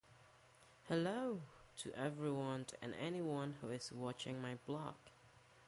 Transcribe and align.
Hello 0.87 1.41
to 1.77 1.93
everyone 1.95 2.65
and 2.81 2.95
anyone 2.95 3.53
who 3.61 3.69
is 3.69 3.91
watching 3.91 4.41
my 4.41 4.57
blog! 4.65 4.95